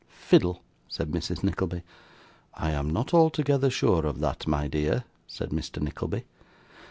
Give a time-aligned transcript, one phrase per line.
[0.09, 1.43] 'Fiddle,' said Mrs.
[1.43, 1.83] Nickleby.
[2.55, 5.79] 'I am not altogether sure of that, my dear,' said Mr.
[5.79, 6.23] Nickleby.